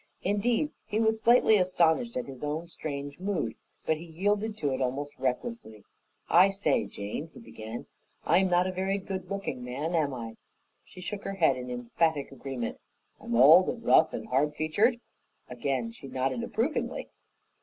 Indeed, 0.23 0.71
he 0.87 0.99
was 0.99 1.21
slightly 1.21 1.57
astonished 1.57 2.17
at 2.17 2.25
his 2.25 2.43
own 2.43 2.67
strange 2.69 3.19
mood, 3.19 3.53
but 3.85 3.97
he 3.97 4.03
yielded 4.05 4.57
to 4.57 4.73
it 4.73 4.81
almost 4.81 5.13
recklessly. 5.19 5.83
"I 6.27 6.49
say, 6.49 6.87
Jane," 6.87 7.29
he 7.35 7.39
began, 7.39 7.85
"I'm 8.25 8.47
not 8.49 8.65
a 8.65 8.71
very 8.71 8.97
good 8.97 9.29
looking 9.29 9.63
man, 9.63 9.93
am 9.93 10.11
I?" 10.11 10.37
She 10.83 11.01
shook 11.01 11.21
her 11.23 11.35
head 11.35 11.55
in 11.55 11.69
emphatic 11.69 12.31
agreement. 12.31 12.79
"I'm 13.19 13.35
old 13.35 13.69
and 13.69 13.83
rough 13.85 14.11
and 14.11 14.25
hard 14.29 14.55
featured?" 14.55 14.99
Again 15.49 15.91
she 15.91 16.07
nodded 16.07 16.41
approvingly. 16.41 17.09